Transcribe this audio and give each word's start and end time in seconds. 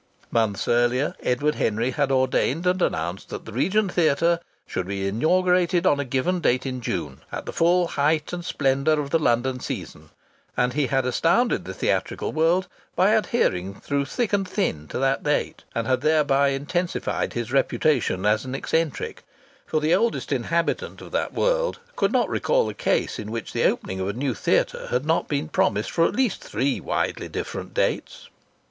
Months 0.31 0.67
earlier 0.67 1.13
Edward 1.21 1.53
Henry 1.53 1.91
had 1.91 2.11
ordained 2.11 2.65
and 2.65 2.81
announced 2.81 3.29
that 3.29 3.45
the 3.45 3.51
Regent 3.53 3.91
Theatre 3.91 4.39
should 4.65 4.87
be 4.87 5.07
inaugurated 5.07 5.85
on 5.85 5.99
a 5.99 6.03
given 6.05 6.39
date 6.39 6.65
in 6.65 6.81
June, 6.81 7.21
at 7.31 7.45
the 7.45 7.53
full 7.53 7.85
height 7.85 8.33
and 8.33 8.43
splendour 8.43 8.99
of 8.99 9.11
the 9.11 9.19
London 9.19 9.59
season, 9.59 10.09
and 10.57 10.73
he 10.73 10.87
had 10.87 11.05
astounded 11.05 11.65
the 11.65 11.73
theatrical 11.75 12.31
world 12.31 12.67
by 12.95 13.11
adhering 13.11 13.79
through 13.79 14.05
thick 14.05 14.33
and 14.33 14.47
thin 14.47 14.87
to 14.87 14.97
that 14.97 15.21
date, 15.21 15.65
and 15.75 15.85
had 15.85 16.01
thereby 16.01 16.47
intensified 16.47 17.33
his 17.33 17.51
reputation 17.51 18.25
as 18.25 18.43
an 18.43 18.55
eccentric; 18.55 19.23
for 19.67 19.79
the 19.79 19.93
oldest 19.93 20.31
inhabitant 20.31 20.99
of 21.01 21.11
that 21.11 21.31
world 21.31 21.77
could 21.95 22.11
not 22.11 22.27
recall 22.27 22.67
a 22.69 22.73
case 22.73 23.19
in 23.19 23.29
which 23.29 23.53
the 23.53 23.65
opening 23.65 23.99
of 23.99 24.07
a 24.09 24.13
new 24.13 24.33
theatre 24.33 24.87
had 24.87 25.05
not 25.05 25.27
been 25.27 25.47
promised 25.47 25.91
for 25.91 26.07
at 26.07 26.15
least 26.15 26.43
three 26.43 26.79
widely 26.79 27.27
different 27.29 27.75
dates. 27.75 28.29